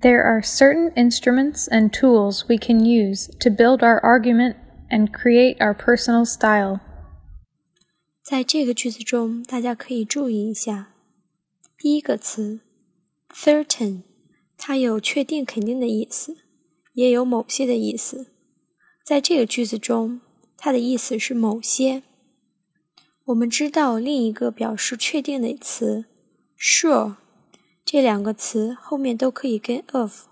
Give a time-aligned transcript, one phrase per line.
[0.00, 4.56] There are certain instruments and tools we can use to build our argument
[4.90, 6.80] and create our personal style.
[8.22, 10.94] 在这个句子中，大家可以注意一下，
[11.78, 12.60] 第一个词
[13.34, 14.02] certain，
[14.56, 16.36] 它有确定、肯定的意思，
[16.92, 18.28] 也有某些的意思。
[19.04, 20.20] 在这个句子中，
[20.56, 22.02] 它的意思是某些。
[23.26, 26.04] 我们知道另一个表示确定的词
[26.58, 27.16] sure，
[27.91, 30.27] 这两个词后面都可以跟 of、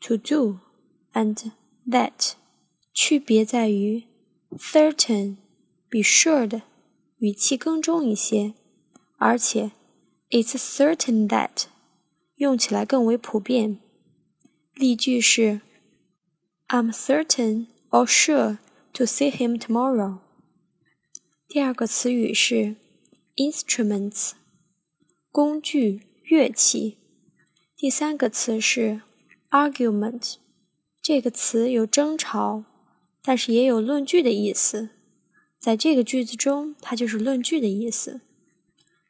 [0.00, 0.58] to do
[1.12, 1.52] and
[1.86, 2.32] that，
[2.92, 4.02] 区别在于
[4.58, 5.36] certain
[5.88, 6.62] 比 sure 的。
[7.18, 8.54] 语气更重一些，
[9.16, 9.70] 而且
[10.30, 11.66] "It's certain that"
[12.34, 13.78] 用起来更为普遍。
[14.74, 15.60] 例句是
[16.66, 18.58] "I'm certain or sure
[18.94, 20.18] to see him tomorrow."
[21.46, 22.74] 第二个词语是
[23.36, 24.32] "instruments"
[25.30, 26.98] 工具、乐器。
[27.76, 29.02] 第三个词是
[29.50, 30.34] "argument"
[31.02, 32.64] 这个词有争吵，
[33.22, 34.90] 但是也有论据的意思。
[35.58, 38.20] 在这个句子中，它就是论据的意思。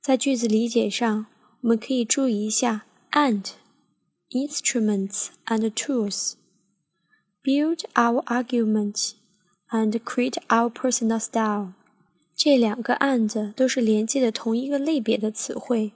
[0.00, 1.26] 在句子理解上，
[1.60, 3.52] 我们可以注意一下 and
[4.30, 6.32] instruments and tools
[7.42, 9.12] build our argument
[9.70, 11.74] and create our personal style。
[12.34, 15.92] 这两个 and 都是连接的同一个类别的词汇，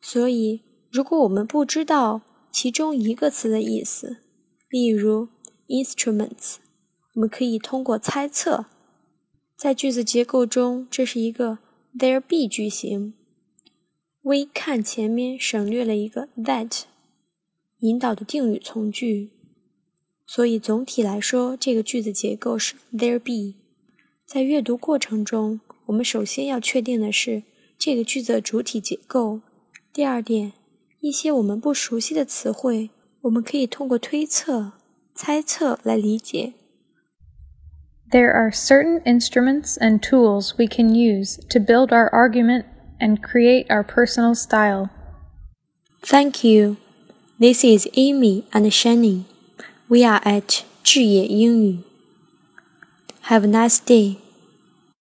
[0.00, 4.18] 所以如果我们不知道其中一个词的意思，
[4.68, 5.28] 例如
[5.68, 6.56] instruments，
[7.14, 8.66] 我们可以通过猜测。
[9.56, 11.58] 在句子结构中，这是一个
[11.98, 13.14] there be 句型。
[14.22, 16.82] 微看前面省略了一个 that，
[17.78, 19.30] 引导的定语从句。
[20.26, 23.58] 所以总体来说，这个句子结构是 there be。
[24.26, 27.44] 在阅读过程中，我们首先要确定的是
[27.78, 29.40] 这个句子的主体结构。
[29.95, 30.53] 第二点，
[30.99, 34.73] 一些我们不熟悉的词汇，我们可以通过推测、
[35.13, 36.53] 猜测来理解。
[38.09, 42.65] There are certain instruments and tools we can use to build our argument
[42.99, 44.89] and create our personal style.
[46.01, 46.77] Thank you.
[47.39, 49.25] This is Amy and Shannon.
[49.87, 51.79] We are at 智野英语.
[53.27, 54.17] Have a nice day.